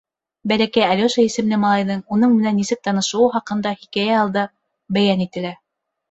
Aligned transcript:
Бәләкәй 0.51 0.83
Алёша 0.91 1.25
исемле 1.31 1.59
малайҙың 1.63 1.99
уның 2.15 2.33
менән 2.37 2.57
нисек 2.59 2.81
танышыуы 2.87 3.27
хаҡында 3.35 3.73
хикәйә 3.83 4.15
алда 4.23 4.47
бәйән 4.97 5.21
ителә. 5.27 5.53